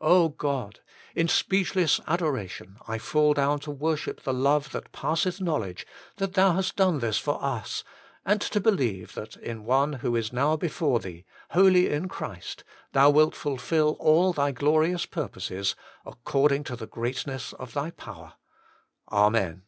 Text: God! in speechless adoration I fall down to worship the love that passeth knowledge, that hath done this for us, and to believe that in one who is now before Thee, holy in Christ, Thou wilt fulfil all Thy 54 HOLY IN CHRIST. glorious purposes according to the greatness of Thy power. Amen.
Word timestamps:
God! 0.00 0.80
in 1.14 1.28
speechless 1.28 2.00
adoration 2.08 2.76
I 2.88 2.98
fall 2.98 3.34
down 3.34 3.60
to 3.60 3.70
worship 3.70 4.20
the 4.22 4.34
love 4.34 4.72
that 4.72 4.90
passeth 4.90 5.40
knowledge, 5.40 5.86
that 6.16 6.34
hath 6.34 6.74
done 6.74 6.98
this 6.98 7.18
for 7.18 7.40
us, 7.40 7.84
and 8.24 8.40
to 8.40 8.60
believe 8.60 9.14
that 9.14 9.36
in 9.36 9.64
one 9.64 9.92
who 9.92 10.16
is 10.16 10.32
now 10.32 10.56
before 10.56 10.98
Thee, 10.98 11.24
holy 11.50 11.88
in 11.88 12.08
Christ, 12.08 12.64
Thou 12.94 13.10
wilt 13.10 13.36
fulfil 13.36 13.96
all 14.00 14.32
Thy 14.32 14.48
54 14.48 14.48
HOLY 14.48 14.48
IN 14.48 14.52
CHRIST. 14.52 14.58
glorious 14.58 15.06
purposes 15.26 15.76
according 16.04 16.64
to 16.64 16.74
the 16.74 16.88
greatness 16.88 17.52
of 17.52 17.72
Thy 17.74 17.92
power. 17.92 18.32
Amen. 19.12 19.62